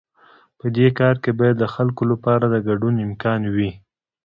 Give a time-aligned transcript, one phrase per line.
[0.59, 3.71] په دې کار کې باید د خلکو لپاره د ګډون امکان وي.